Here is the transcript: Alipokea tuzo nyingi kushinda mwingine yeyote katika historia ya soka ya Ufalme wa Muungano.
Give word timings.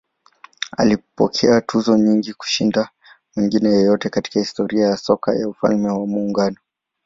Alipokea 0.77 1.61
tuzo 1.61 1.97
nyingi 1.97 2.33
kushinda 2.33 2.89
mwingine 3.35 3.69
yeyote 3.69 4.09
katika 4.09 4.39
historia 4.39 4.85
ya 4.87 4.97
soka 4.97 5.35
ya 5.35 5.47
Ufalme 5.49 5.89
wa 5.89 6.07
Muungano. 6.07 6.57